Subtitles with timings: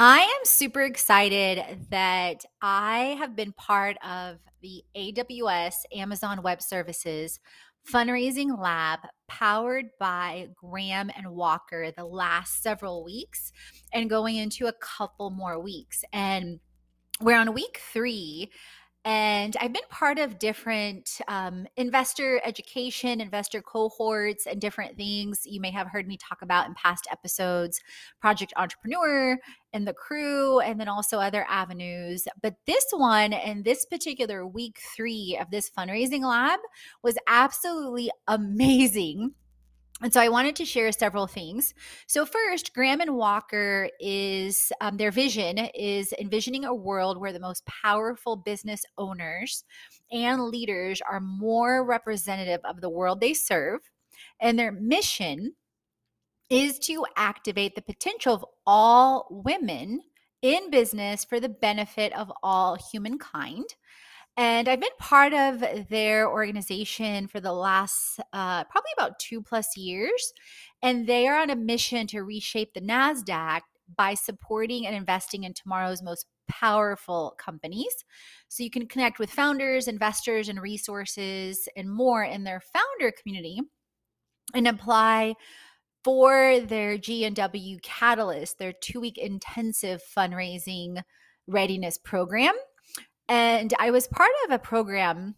[0.00, 7.40] I am super excited that I have been part of the AWS Amazon Web Services
[7.84, 13.50] fundraising lab powered by Graham and Walker the last several weeks
[13.92, 16.04] and going into a couple more weeks.
[16.12, 16.60] And
[17.20, 18.52] we're on week three
[19.08, 25.62] and I've been part of different um, investor education, investor cohorts, and different things you
[25.62, 27.80] may have heard me talk about in past episodes
[28.20, 29.38] Project Entrepreneur
[29.72, 32.28] and the crew, and then also other avenues.
[32.42, 36.60] But this one and this particular week three of this fundraising lab
[37.02, 39.32] was absolutely amazing
[40.02, 41.74] and so I wanted to share several things.
[42.06, 47.40] So first, Graham and Walker is um, their vision is envisioning a world where the
[47.40, 49.64] most powerful business owners
[50.12, 53.80] and leaders are more representative of the world they serve,
[54.40, 55.54] and their mission
[56.50, 60.00] is to activate the potential of all women
[60.42, 63.64] in business for the benefit of all humankind.
[64.38, 69.76] And I've been part of their organization for the last uh, probably about two plus
[69.76, 70.32] years.
[70.80, 73.62] And they are on a mission to reshape the NASDAQ
[73.96, 78.04] by supporting and investing in tomorrow's most powerful companies.
[78.46, 83.58] So you can connect with founders, investors, and resources and more in their founder community
[84.54, 85.34] and apply
[86.04, 91.02] for their G&W Catalyst, their two week intensive fundraising
[91.48, 92.54] readiness program.
[93.28, 95.34] And I was part of a program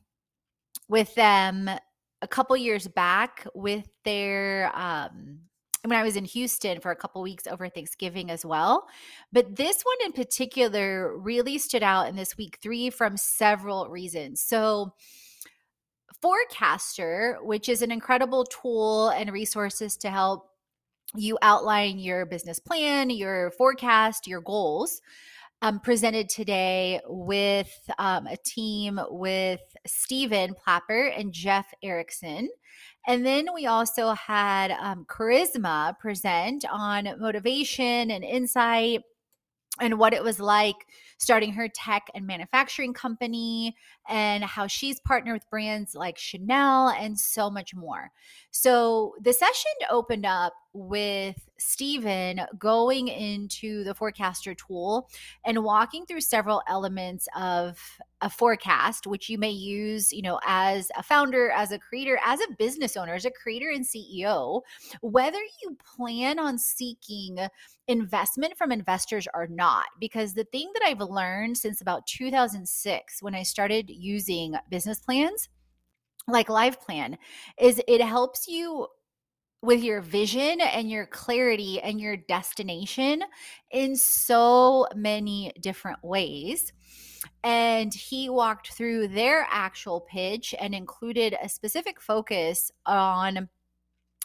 [0.88, 1.70] with them
[2.22, 5.40] a couple years back with their um
[5.82, 8.86] when I was in Houston for a couple weeks over Thanksgiving as well.
[9.32, 14.42] But this one in particular really stood out in this week 3 from several reasons.
[14.42, 14.92] So
[16.22, 20.50] Forecastr, which is an incredible tool and resources to help
[21.16, 25.00] you outline your business plan, your forecast, your goals
[25.62, 32.48] um, presented today with um, a team with Steven Plapper and Jeff Erickson.
[33.06, 39.02] And then we also had um, Karrisma present on motivation and insight
[39.80, 40.86] and what it was like
[41.18, 43.76] starting her tech and manufacturing company
[44.08, 48.10] and how she's partnered with brands like Chanel and so much more.
[48.50, 55.08] So the session opened up with Steven going into the forecastr tool
[55.44, 57.78] and walking through several elements of
[58.22, 62.38] a forecast which you may use you know as a founder as a creator as
[62.40, 64.60] a business owner as a creator and ceo
[65.00, 67.38] whether you plan on seeking
[67.88, 69.86] investment from investors or not.
[69.98, 75.48] Because the thing that i've learned since about 2006 when i started using business plans
[76.28, 77.18] like live plan
[77.58, 78.86] is it helps you
[79.62, 83.22] with your vision and your clarity and your destination
[83.70, 86.72] in so many different ways.
[87.44, 93.48] And he walked through their actual pitch and included a specific focus on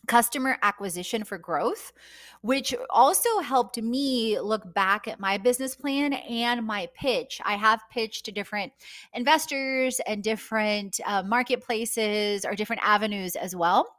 [0.07, 1.91] customer acquisition for growth,
[2.41, 7.41] which also helped me look back at my business plan and my pitch.
[7.43, 8.71] I have pitched to different
[9.13, 13.95] investors and different uh, marketplaces or different avenues as well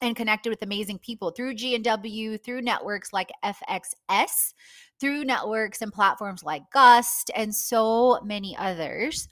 [0.00, 4.54] and connected with amazing people through G&W, through networks like FXS,
[4.98, 9.28] through networks and platforms like Gust, and so many others.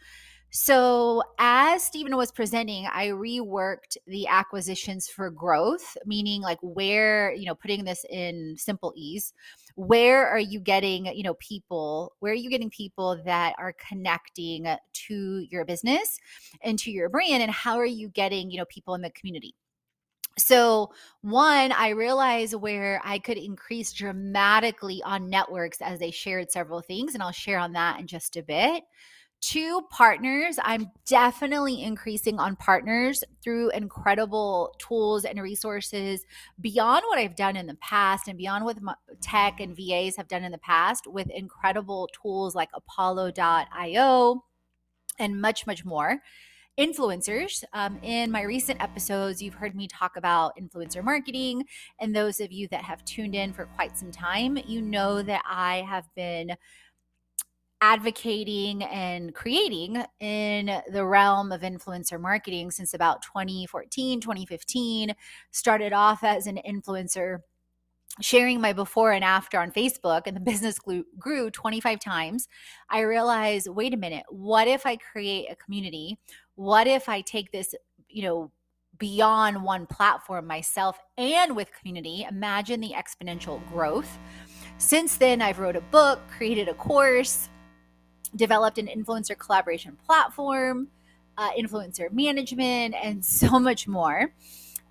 [0.51, 7.45] So, as Steven was presenting, I reworked the acquisitions for growth, meaning like where, you
[7.45, 9.35] know, putting this in simple ease,
[9.75, 14.67] where are you getting, you know, people, where are you getting people that are connecting
[14.95, 16.19] to your business
[16.63, 19.55] and to your brand, and how are you getting, you know, people in the community?
[20.39, 20.93] So,
[21.23, 27.15] one, I realized where I could increase dramatically on networks as they shared several things,
[27.15, 28.85] and I'll share on that in just a bit.
[29.41, 30.59] Two, partners.
[30.63, 36.25] I'm definitely increasing on partners through incredible tools and resources
[36.61, 38.79] beyond what I've done in the past and beyond what
[39.21, 44.45] tech and VAs have done in the past with incredible tools like Apollo.io
[45.21, 46.21] and much, much more
[46.79, 47.65] influencers.
[47.73, 51.65] Um, in my recent episodes, you've heard me talk about influencer marketing.
[52.01, 55.43] And those of you that have tuned in for quite some time, you know that
[55.49, 56.57] I have been
[57.81, 65.15] advocating and creating in the realm of influencer marketing since about 2014, 2015.
[65.51, 67.39] Started off as an influencer
[68.21, 72.49] sharing my before and after on Facebook and the business grew, grew 25 times,
[72.91, 76.19] I realized wait a minute, what if I create a community
[76.59, 77.73] what if I take this,
[78.09, 78.51] you know,
[78.99, 82.27] beyond one platform myself and with community?
[82.29, 84.19] Imagine the exponential growth.
[84.77, 87.49] Since then, I've wrote a book, created a course,
[88.35, 90.89] developed an influencer collaboration platform,
[91.37, 94.35] uh, influencer management, and so much more.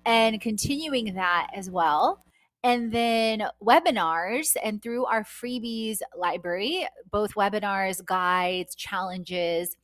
[0.06, 2.24] And continuing that as well.
[2.68, 9.74] And then webinars and through our freebies library, both webinars, guides, challenges,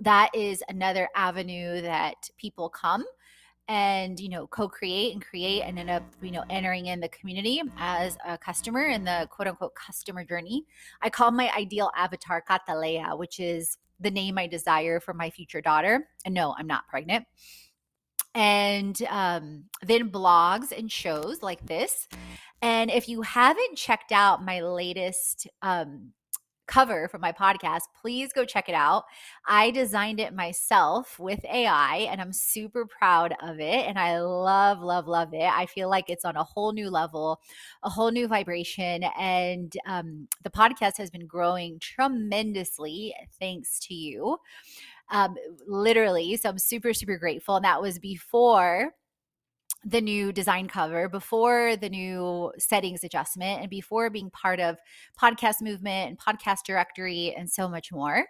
[0.00, 3.04] that is another avenue that people come
[3.68, 7.62] and you know co-create and create and end up you know entering in the community
[7.78, 10.64] as a customer in the quote unquote customer journey.
[11.02, 15.60] I call my ideal avatar katalea which is the name i desire for my future
[15.60, 16.08] daughter.
[16.24, 17.26] And no i'm not pregnant
[18.34, 22.08] and um, then blogs and shows like this
[22.62, 26.12] and if you haven't checked out my latest um,
[26.68, 29.02] cover for my podcast, please go check it out.
[29.46, 33.86] I designed it myself with AI and I'm super proud of it.
[33.86, 35.50] And I love, love, love it.
[35.52, 37.40] I feel like it's on a whole new level,
[37.82, 39.02] a whole new vibration.
[39.18, 44.38] And um, the podcast has been growing tremendously thanks to you.
[45.12, 45.36] Um,
[45.66, 46.36] literally.
[46.36, 47.56] So I'm super, super grateful.
[47.56, 48.92] And that was before
[49.84, 54.78] the new design cover, before the new settings adjustment, and before being part of
[55.20, 58.26] podcast movement and podcast directory and so much more.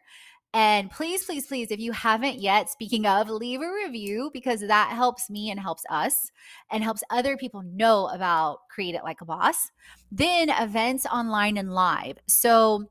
[0.54, 4.90] And please, please, please, if you haven't yet, speaking of, leave a review because that
[4.90, 6.30] helps me and helps us
[6.70, 9.70] and helps other people know about Create It Like a Boss.
[10.10, 12.18] Then events online and live.
[12.28, 12.90] So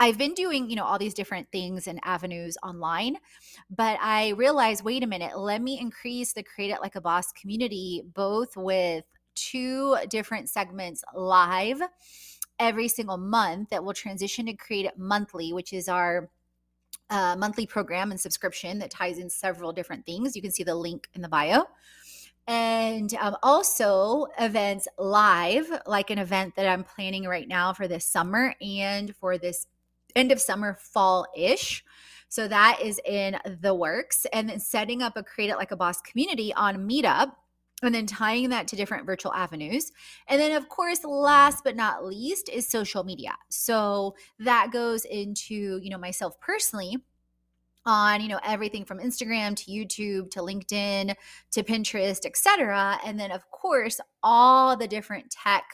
[0.00, 3.16] I've been doing, you know, all these different things and avenues online,
[3.68, 7.32] but I realized, wait a minute, let me increase the Create It Like a Boss
[7.32, 9.04] community both with
[9.34, 11.80] two different segments live
[12.60, 16.30] every single month that will transition to Create It Monthly, which is our
[17.10, 20.36] uh, monthly program and subscription that ties in several different things.
[20.36, 21.64] You can see the link in the bio
[22.48, 28.06] and um, also events live, like an event that I'm planning right now for this
[28.06, 29.66] summer and for this
[30.16, 31.84] end of summer, fall ish.
[32.28, 34.26] So that is in the works.
[34.32, 37.32] And then setting up a Create It Like a Boss community on Meetup
[37.82, 39.92] and then tying that to different virtual avenues.
[40.26, 43.36] And then, of course, last but not least is social media.
[43.50, 46.96] So that goes into, you know, myself personally
[47.86, 51.14] on you know everything from instagram to youtube to linkedin
[51.50, 55.64] to pinterest etc and then of course all the different tech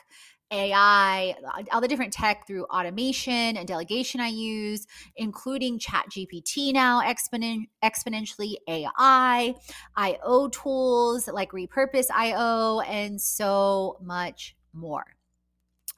[0.50, 1.34] AI,
[1.72, 7.68] all the different tech through automation and delegation I use, including Chat GPT now, exponen-
[7.82, 9.54] exponentially AI,
[9.96, 15.04] IO tools like Repurpose IO, and so much more.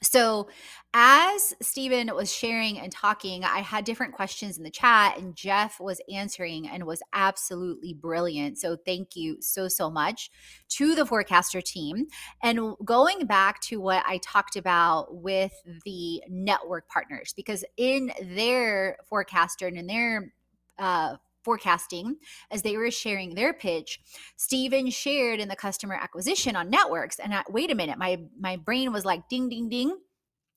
[0.02, 0.48] So,
[0.92, 5.80] as Steven was sharing and talking, I had different questions in the chat, and Jeff
[5.80, 8.58] was answering and was absolutely brilliant.
[8.58, 10.30] So, thank you so, so much
[10.70, 12.06] to the forecastr team.
[12.42, 15.52] And going back to what I talked about with
[15.86, 20.32] the network partners, because in their forecastr and in their
[20.78, 22.16] uh, forecasting
[22.50, 24.00] as they were sharing their pitch
[24.36, 28.56] Steven shared in the customer acquisition on networks and I, wait a minute my my
[28.56, 29.96] brain was like ding ding ding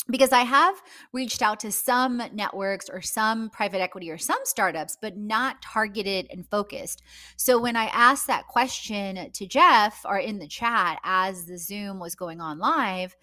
[0.10, 0.82] because I have
[1.14, 6.28] reached out to some networks or some private equity or some startups, but not targeted
[6.32, 7.04] and focused.
[7.38, 12.00] So when I asked that question to Jeff or in the chat as the Zoom
[12.00, 13.16] was going on live,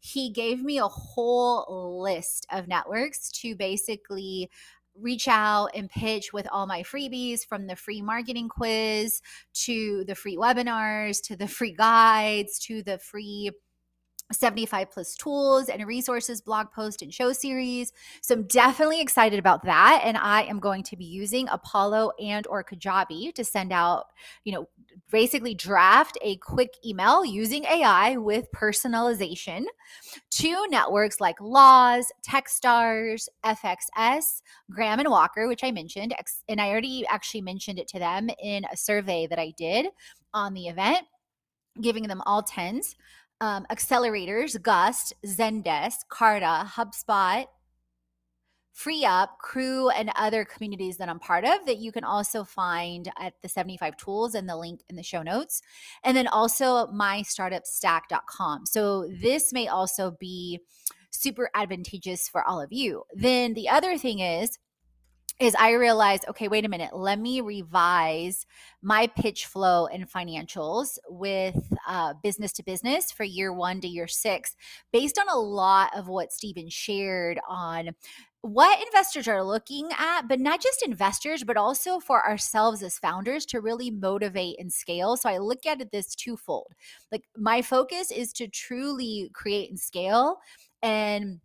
[0.00, 4.50] he gave me a whole list of networks to basically
[4.94, 9.20] reach out and pitch with all my freebies from the free marketing quiz
[9.52, 13.50] to the free webinars to the free guides to the free
[14.32, 17.92] 75 plus tools and resources, blog post, and show series.
[18.22, 20.02] So I'm definitely excited about that.
[20.04, 24.06] And I am going to be using Apollo and or Kajabi to send out,
[24.44, 24.68] you know,
[25.10, 29.64] basically draft a quick email using AI with personalization
[30.30, 36.14] to networks like Laws, Techstars, FXS, Graham and Walker, which I mentioned.
[36.48, 39.86] And I already actually mentioned it to them in a survey that I did
[40.32, 41.00] on the event,
[41.80, 42.94] giving them all tens
[43.40, 47.46] um, accelerators, Gust, Zendesk, Carta, HubSpot,
[48.76, 53.34] FreeUp, Crew, and other communities that I'm part of that you can also find at
[53.42, 55.60] the 75 tools and the link in the show notes.
[56.04, 58.66] And then also mystartupstack.com.
[58.66, 60.60] So this may also be
[61.10, 63.02] super advantageous for all of you.
[63.12, 64.58] Then the other thing is,
[65.40, 68.44] is I realized, okay, wait a minute, let me revise
[68.82, 71.56] my pitch flow and financials with
[71.88, 74.54] uh, business to business for year one to year six,
[74.92, 77.90] based on a lot of what Steven shared on
[78.42, 83.44] what investors are looking at, but not just investors, but also for ourselves as founders
[83.46, 85.16] to really motivate and scale.
[85.16, 86.72] So I look at it this twofold.
[87.10, 90.38] Like my focus is to truly create and scale
[90.82, 91.40] and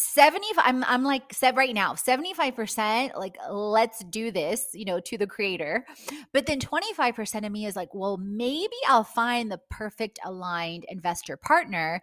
[0.00, 5.18] 75 I'm I'm like said right now 75% like let's do this you know to
[5.18, 5.84] the creator.
[6.32, 11.36] But then 25% of me is like well maybe I'll find the perfect aligned investor
[11.36, 12.00] partner.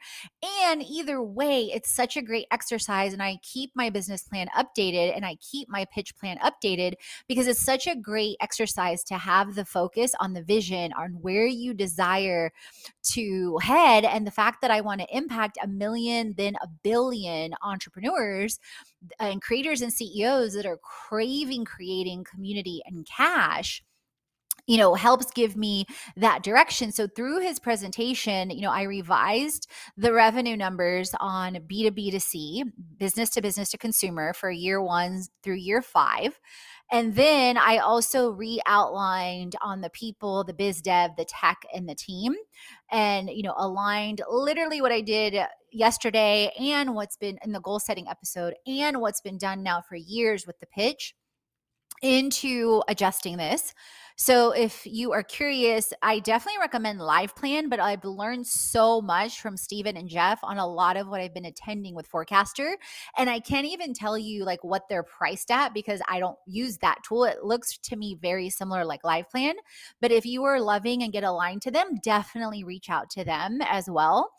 [0.65, 5.15] And either way it's such a great exercise and I keep my business plan updated
[5.15, 6.93] and I keep my pitch plan updated
[7.27, 11.45] because it's such a great exercise to have the focus on the vision on where
[11.45, 12.51] you desire
[13.03, 17.53] to head and the fact that I want to impact a million then a billion
[17.61, 18.59] entrepreneurs entrepreneurs
[19.19, 23.83] and creators and CEOs that are craving creating community and cash
[24.67, 25.85] you know helps give me
[26.17, 26.91] that direction.
[26.91, 32.63] So through his presentation you know i revised the revenue numbers on b2b to c
[32.97, 36.39] business to business to consumer for year one through year five
[36.91, 41.89] and then I also re outlined on the people, the biz dev, the tech, and
[41.89, 42.35] the team,
[42.91, 45.35] and, you know, aligned literally what I did
[45.71, 49.95] yesterday and what's been in the goal setting episode and what's been done now for
[49.95, 51.15] years with the pitch
[52.01, 53.73] into adjusting this.
[54.17, 59.41] So if you are curious, I definitely recommend Live Plan, but I've learned so much
[59.41, 62.75] from Steven and Jeff on a lot of what I've been attending with Forecastr.
[63.17, 66.77] And I can't even tell you like what they're priced at because I don't use
[66.77, 67.25] that tool.
[67.25, 69.55] It looks to me very similar like Live Plan.
[69.99, 73.59] But if you are loving and get aligned to them, definitely reach out to them
[73.63, 74.31] as well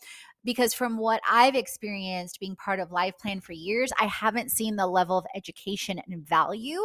[0.46, 4.76] because from what I've experienced being part of Live Plan for years, I haven't seen
[4.76, 6.80] the level of education and value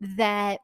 [0.00, 0.60] that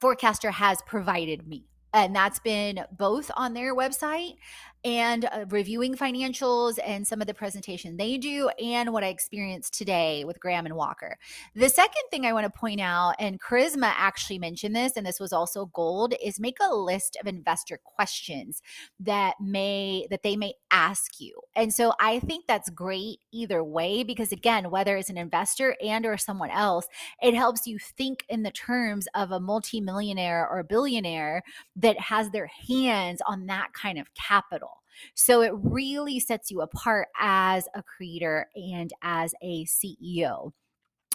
[0.00, 1.66] Forecastr has provided me.
[1.92, 4.36] And that's been both on their website
[4.84, 9.74] and uh, reviewing financials and some of the presentation they do and what I experienced
[9.74, 11.16] today with Graham and Walker.
[11.54, 15.20] The second thing I want to point out, and Karrisma actually mentioned this, and this
[15.20, 18.62] was also gold, is make a list of investor questions
[19.00, 21.40] that may that they may ask you.
[21.56, 26.06] And so I think that's great either way because again, whether it's an investor and
[26.06, 26.86] or someone else,
[27.20, 31.42] it helps you think in the terms of a multimillionaire or a billionaire
[31.76, 34.77] that has their hands on that kind of capital.
[35.14, 40.52] So it really sets you apart as a creator and as a CEO.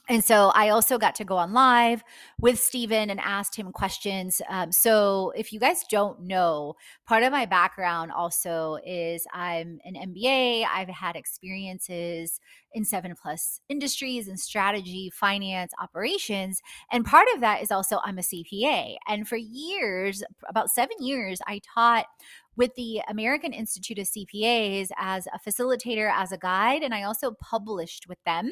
[0.10, 2.04] And so I also got to go on live
[2.38, 4.42] with Steven and asked him questions.
[4.50, 6.74] Um, so if you guys don't know,
[7.08, 10.66] part of my background also is I'm an MBA.
[10.70, 12.42] I've had experiences
[12.74, 16.62] in seven plus industries and strategy, finance, operations.
[16.92, 18.98] And part of that is also I'm a CPA.
[19.08, 22.08] And for years, about seven years, I taught
[22.56, 27.32] with the American Institute of CPAs as a facilitator, as a guide, and I also
[27.42, 28.52] published with them.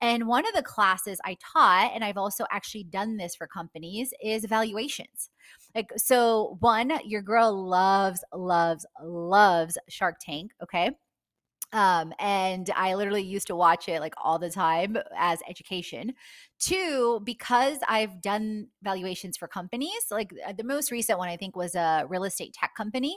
[0.00, 4.12] And one of the classes I taught, and I've also actually done this for companies,
[4.22, 5.30] is valuations.
[5.74, 10.52] Like, so one, your girl loves, loves, loves Shark Tank.
[10.62, 10.90] Okay.
[11.72, 16.12] Um, and I literally used to watch it like all the time as education.
[16.58, 21.56] Two, because I've done valuations for companies, like uh, the most recent one I think
[21.56, 23.16] was a real estate tech company.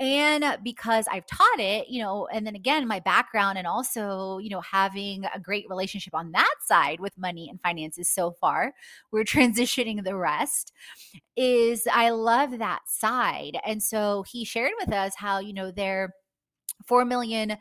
[0.00, 4.48] And because I've taught it, you know, and then again, my background and also, you
[4.48, 8.72] know, having a great relationship on that side with money and finances so far,
[9.12, 10.72] we're transitioning the rest,
[11.36, 13.58] is I love that side.
[13.64, 16.14] And so he shared with us how, you know, they're
[16.88, 17.56] $4 million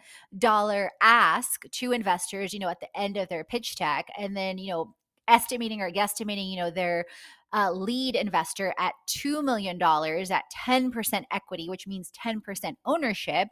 [1.02, 4.08] ask to investors, you know, at the end of their pitch deck.
[4.18, 4.96] And then, you know,
[5.28, 7.06] estimating or guesstimating, you know, their
[7.54, 13.48] uh, lead investor at $2 million at 10% equity, which means 10% ownership,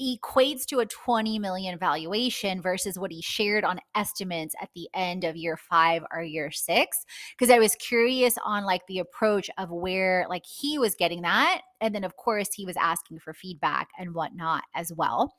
[0.00, 5.24] equates to a 20 million valuation versus what he shared on estimates at the end
[5.24, 7.04] of year 5 or year 6
[7.36, 11.62] because I was curious on like the approach of where like he was getting that.
[11.80, 15.34] And then of course he was asking for feedback and whatnot as well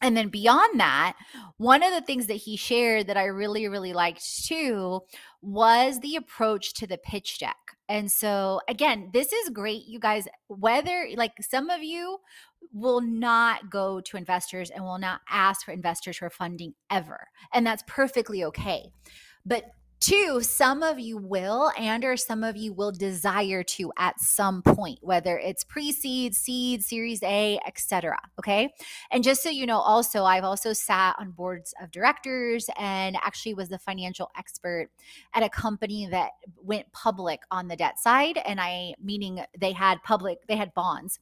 [0.00, 1.16] and then beyond that,
[1.58, 5.00] one of the things that he shared that I really, really liked too
[5.40, 7.56] was the approach to the pitch deck.
[7.88, 10.26] And so, again, this is great, you guys.
[10.48, 12.18] Whether like some of you
[12.72, 17.66] will not go to investors and will not ask for investors for funding ever, and
[17.66, 18.90] that's perfectly okay.
[19.44, 19.64] But
[20.02, 24.60] Two, some of you will and or some of you will desire to at some
[24.60, 28.18] point, whether it's pre-seed, seed, series A, etc.
[28.36, 28.74] Okay.
[29.12, 33.54] And just so you know, also I've also sat on boards of directors and actually
[33.54, 34.88] was the financial expert
[35.34, 38.40] at a company that went public on the debt side.
[38.44, 41.20] And I meaning they had public, they had bonds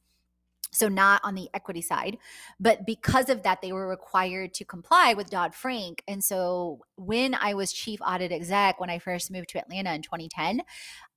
[0.71, 2.17] so not on the equity side
[2.59, 6.03] but because of that they were required to comply with dodd-frank.
[6.07, 10.01] And so when i was chief audit exec when i first moved to atlanta in
[10.01, 10.61] 2010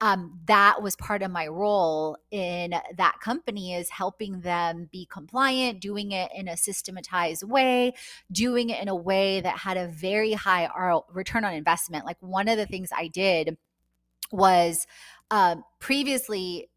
[0.00, 5.80] um, that was part of my role in that company is helping them be compliant
[5.80, 7.92] doing it in a systematized way
[8.32, 10.68] doing it in a way that had a very high
[11.12, 12.04] return on investment.
[12.04, 13.56] Like one of the things i did
[14.32, 14.86] was
[15.30, 16.68] uh, previously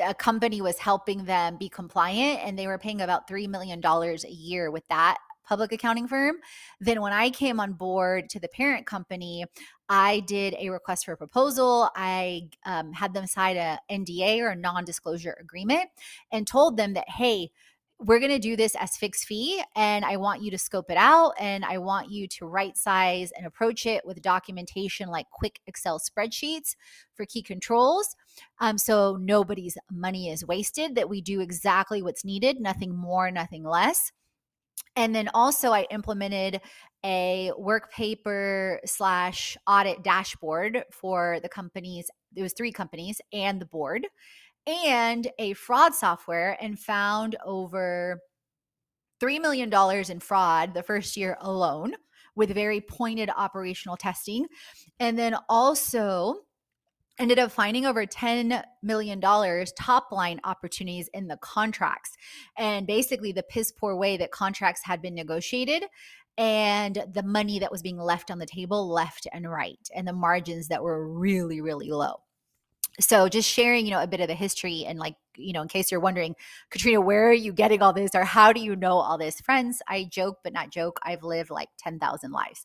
[0.00, 4.30] a company was helping them be compliant and they were paying about $3 million a
[4.30, 6.36] year with that public accounting firm.
[6.80, 9.44] Then when I came on board to the parent company,
[9.88, 11.90] I did a request for a proposal.
[11.94, 15.90] I um, had them sign a NDA or a non disclosure agreement
[16.30, 17.50] and told them that, hey,
[18.04, 20.96] we're going to do this as fixed fee and i want you to scope it
[20.96, 25.60] out and i want you to right size and approach it with documentation like quick
[25.66, 26.74] excel spreadsheets
[27.14, 28.16] for key controls
[28.60, 33.64] um, so nobody's money is wasted that we do exactly what's needed nothing more nothing
[33.64, 34.12] less.
[34.96, 36.60] And then also i implemented
[37.04, 43.66] a work paper slash audit dashboard for the companies it was three companies and the
[43.66, 44.06] board
[44.66, 48.20] and a fraud software and found over
[49.22, 49.72] $3 million
[50.10, 51.94] in fraud the first year alone
[52.34, 54.46] with very pointed operational testing.
[54.98, 56.36] And then also
[57.18, 62.12] ended up finding over $10 million top line opportunities in the contracts.
[62.56, 65.84] And basically, the piss poor way that contracts had been negotiated
[66.38, 70.14] and the money that was being left on the table left and right, and the
[70.14, 72.22] margins that were really, really low
[73.00, 75.68] so just sharing you know a bit of the history and like you know in
[75.68, 76.34] case you're wondering
[76.70, 78.10] katrina where are you getting all this?
[78.14, 79.40] Or how do you know all this?
[79.40, 82.64] Friends i joke but not joke i've lived like 10,000 lives.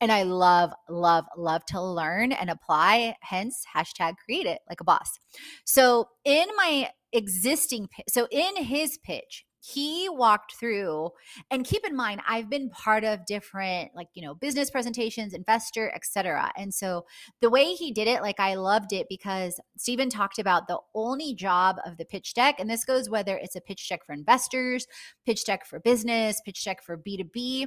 [0.00, 4.84] And i love love love to learn and apply hence hashtag create it like a
[4.84, 5.18] boss.
[5.64, 11.10] So in my existing so in his pitch he walked through
[11.50, 15.92] and keep in mind i've been part of different like you know business presentations investor
[15.94, 17.04] etc and so
[17.40, 21.34] the way he did it like i loved it because steven talked about the only
[21.34, 24.86] job of the pitch deck and this goes whether it's a pitch deck for investors
[25.26, 27.66] pitch deck for business pitch deck for b2b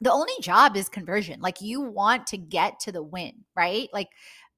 [0.00, 3.88] the only job is conversion like you want to get to the win right?
[3.92, 4.08] Like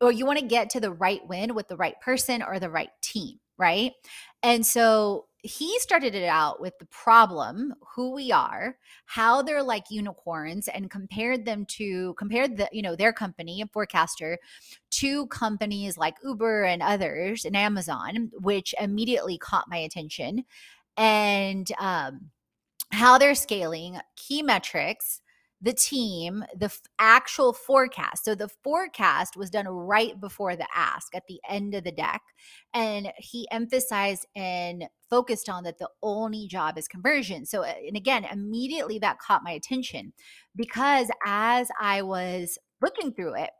[0.00, 2.70] or you want to get to the right win with the right person or the
[2.70, 3.92] right team right?
[4.42, 9.84] And so he started it out with the problem, who we are, how they're like
[9.90, 14.36] unicorns, and compared them to compared the you know their company, Forecastr,
[14.90, 20.44] to companies like Uber and others and Amazon, which immediately caught my attention,
[20.96, 22.30] and um,
[22.90, 25.20] how they're scaling, key metrics,
[25.60, 28.24] the team the f- actual forecast.
[28.24, 32.22] So the forecast was done right before the ask at the end of the deck.
[32.74, 37.46] And he emphasized and focused on that the only job is conversion.
[37.46, 40.12] So, and again, immediately that caught my attention
[40.54, 43.50] because as I was looking through it,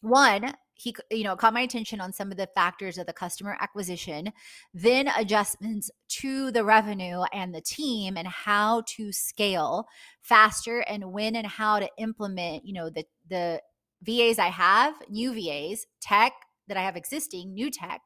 [0.00, 3.56] one, he you know caught my attention on some of the factors of the customer
[3.60, 4.32] acquisition
[4.74, 9.86] then adjustments to the revenue and the team and how to scale
[10.20, 13.60] faster and when and how to implement you know the the
[14.02, 16.32] VAs I have new VAs tech
[16.68, 18.02] that I have existing new tech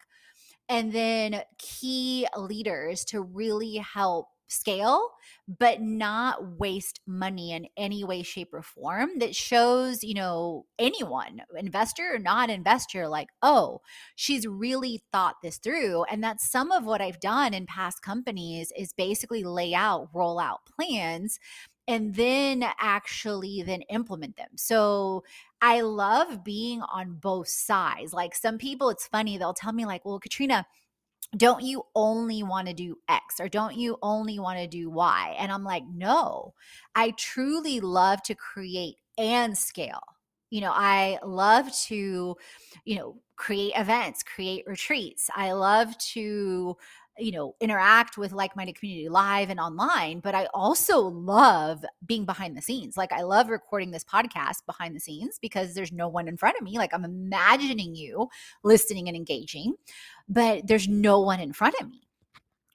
[0.68, 5.10] and then key leaders to really help scale
[5.46, 11.40] but not waste money in any way shape or form that shows you know anyone
[11.56, 13.80] investor or not investor like oh
[14.14, 18.72] she's really thought this through and that's some of what i've done in past companies
[18.76, 21.38] is basically lay out roll out plans
[21.90, 24.50] and then actually then implement them.
[24.54, 25.24] So
[25.60, 28.12] I love being on both sides.
[28.12, 30.66] Like some people, it's funny, they'll tell me, like, well, Katrina,
[31.36, 35.36] don't you only want to do X or don't you only want to do Y?
[35.38, 36.54] And I'm like, no,
[36.94, 40.02] I truly love to create and scale.
[40.50, 42.36] You know, I love to,
[42.84, 45.30] you know, create events, create retreats.
[45.34, 46.76] I love to
[47.20, 52.56] you know interact with like-minded community live and online but i also love being behind
[52.56, 52.96] the scenes.
[52.96, 56.56] Like i love recording this podcast behind the scenes because there's no one in front
[56.58, 56.78] of me.
[56.78, 58.28] Like i'm imagining you
[58.62, 59.74] listening and engaging
[60.28, 62.09] but there's no one in front of me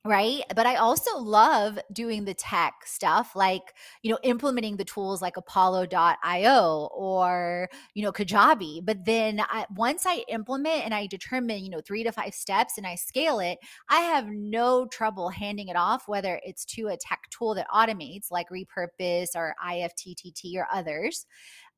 [0.06, 0.44] right?
[0.56, 5.36] But i also love doing the tech stuff like you know implementing the tools like
[5.36, 8.86] apollo.io or you know kajabi.
[8.86, 12.78] But then I, once i implement and i determine you know three to five steps
[12.78, 13.58] and i scale it
[13.90, 18.32] i have no trouble handing it off whether it's to a tech tool that automates
[18.32, 21.26] like repurpose or ifttt or others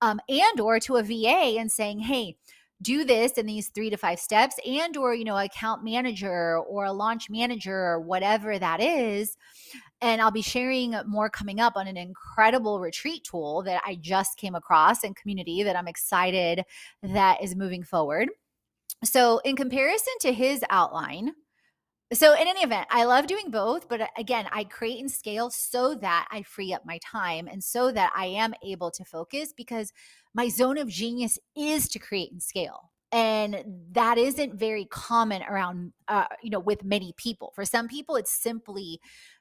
[0.01, 2.35] um, and or to a va and saying hey
[2.81, 6.85] do this in these three to five steps and or you know account manager or
[6.85, 9.37] a launch manager or whatever that is
[10.01, 14.37] and i'll be sharing more coming up on an incredible retreat tool that i just
[14.37, 16.63] came across in community that i'm excited
[17.01, 18.29] that is moving forward.
[19.03, 21.33] So in comparison to his outline
[22.13, 25.49] so in any event i love doing both but uh, again i create and scale
[25.49, 29.53] so that i free up my time and so that i am able to focus
[29.55, 29.91] because
[30.37, 32.91] my zone of genius is to create and scale.
[33.11, 37.51] And that isn't very common around uh, you know with many people.
[37.55, 38.99] For some people it's simply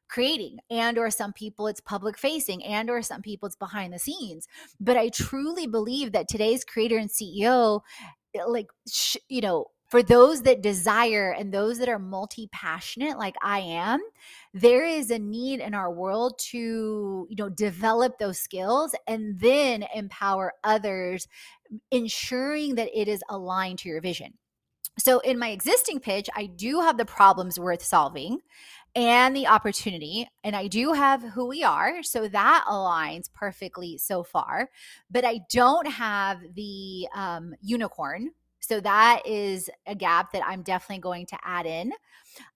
[0.09, 3.99] creating and or some people it's public facing and or some people it's behind the
[3.99, 4.47] scenes.
[4.81, 7.81] But i truly believe that today's creator and ceo
[8.47, 13.37] like sh- you know for those that desire and those that are multi passionate like
[13.43, 14.01] I am,
[14.53, 19.85] there is a need in our world to, you know, develop those skills and then
[19.95, 21.29] empower others,
[21.91, 24.35] ensuring that it is aligned to your vision.
[24.99, 28.41] So, in my existing pitch, I do have the problems worth solving
[28.97, 30.27] and the opportunity.
[30.43, 32.03] And I do have who we are.
[32.03, 34.71] So that aligns perfectly so far.
[35.11, 38.31] But I don't have the um, unicorn
[38.67, 41.93] so that is a gap that I'm definitely going to add in.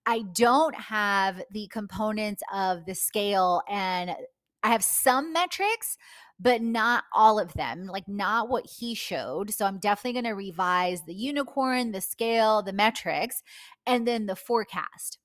[0.05, 4.11] I don't have the components of the scale and
[4.63, 5.97] I have some metrics,
[6.39, 9.51] but not all of them, like not what he showed.
[9.51, 13.41] So I'm definitely going to revise the unicorn, the scale, the metrics,
[13.85, 15.17] and then the forecast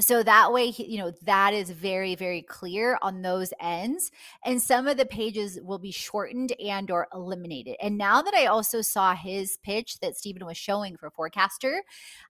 [0.00, 4.10] so that way you know that is very very clear on those ends
[4.44, 7.76] and some of the pages will be shortened and or eliminated.
[7.82, 11.78] And now that i also saw his pitch that steven was showing for forecastr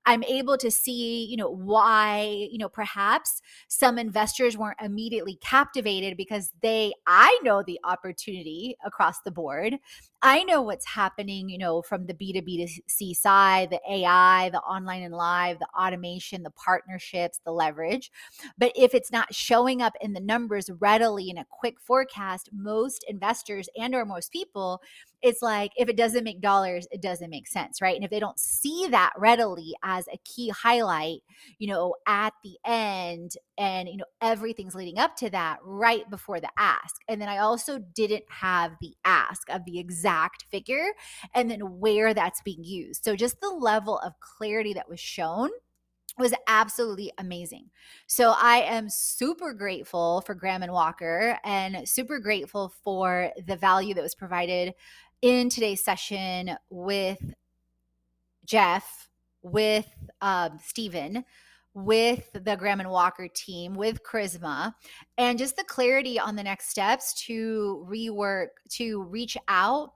[0.07, 6.16] i'm able to see you know why you know perhaps some investors weren't immediately captivated
[6.16, 9.76] because they i know the opportunity across the board
[10.20, 14.59] I know what's happening, you know, from the B2B to C side, the AI, the
[14.59, 18.11] online and live, the automation, the partnerships, the leverage.
[18.59, 23.04] But if it's not showing up in the numbers readily in a quick forecast, most
[23.09, 24.83] investors and or most people
[25.22, 27.96] it's like if it doesn't make dollars, it doesn't make sense, right?
[27.96, 31.20] And if they don't see that readily as a key highlight,
[31.59, 36.40] you know, at the end and, you know, everything's leading up to that right before
[36.40, 36.96] the ask.
[37.09, 40.92] And then I also didn't have the ask of the exact figure
[41.35, 43.04] and then where that's being used.
[43.04, 45.50] So just the level of clarity that was shown
[46.18, 47.70] was absolutely amazing.
[48.07, 53.94] So I am super grateful for Graham and Walker and super grateful for the value
[53.94, 54.74] that was provided
[55.22, 57.35] in today's session with
[58.44, 59.09] Jeff,
[59.42, 59.87] with
[60.20, 61.24] um, Steven,
[61.74, 64.72] with the Graham and Walker team, with Karrisma,
[65.16, 69.92] and just the clarity on the next steps to rework, to reach out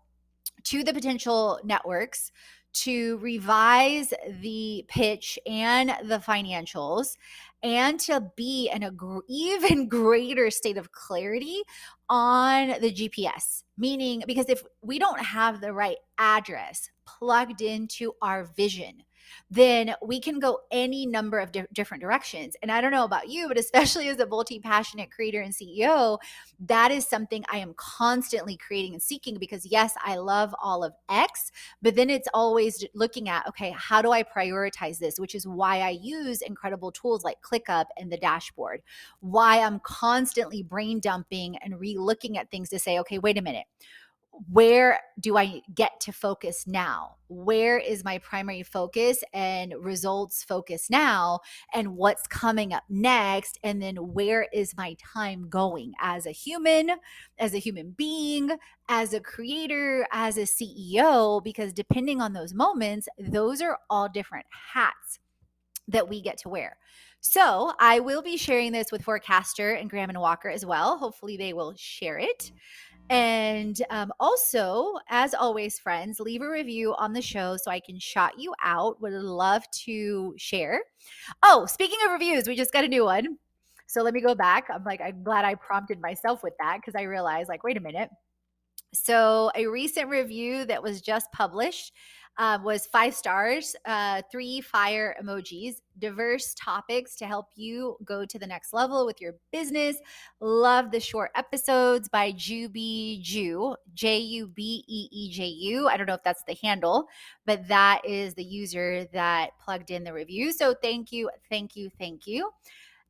[0.64, 2.30] to the potential networks
[2.72, 7.16] to revise the pitch and the financials
[7.62, 11.62] and to be in a gr- even greater state of clarity
[12.09, 13.62] on the GPS.
[13.79, 19.03] Meaning, because if we don't have the right address plugged into our vision,
[19.50, 22.56] then we can go any number of di- different directions.
[22.62, 26.18] And I don't know about you, but especially as a multi passionate creator and CEO,
[26.61, 30.94] that is something I am constantly creating and seeking because, yes, I love all of
[31.08, 35.18] X, but then it's always looking at, okay, how do I prioritize this?
[35.18, 38.82] Which is why I use incredible tools like ClickUp and the dashboard,
[39.20, 43.42] why I'm constantly brain dumping and re looking at things to say, okay, wait a
[43.42, 43.66] minute
[44.50, 47.16] where do I get to focus now?
[47.28, 51.40] Where is my primary focus and results focus now?
[51.74, 53.58] And what's coming up next?
[53.62, 56.92] And then where is my time going as a human,
[57.38, 58.50] as a human being,
[58.88, 61.42] as a creator, as a CEO?
[61.44, 65.18] Because depending on those moments, those are all different hats
[65.88, 66.76] that we get to wear.
[67.20, 70.98] So I will be sharing this with Forecastr and Graham and Walker as well.
[70.98, 72.50] Hopefully, they will share it.
[73.12, 77.98] And um, also, as always, friends, leave a review on the show so I can
[77.98, 79.03] shout you out.
[79.03, 80.81] Would love to share.
[81.42, 83.37] Oh, speaking of reviews, we just got a new one.
[83.87, 84.68] So let me go back.
[84.72, 87.81] I'm like, I'm glad I prompted myself with that because I realized, like, wait a
[87.81, 88.09] minute.
[88.94, 91.92] So, a recent review that was just published
[92.38, 98.38] uh, was five stars, uh, three fire emojis, diverse topics to help you go to
[98.38, 99.96] the next level with your business.
[100.40, 102.70] Love the short episodes by Jew,
[103.94, 105.88] J U B E E J U.
[105.88, 107.07] I don't know if that's the handle,
[107.44, 110.52] but that is the user that plugged in the review.
[110.52, 112.50] So thank you, thank you, thank you.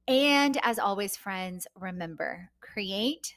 [0.08, 3.36] And as always, friends, remember create,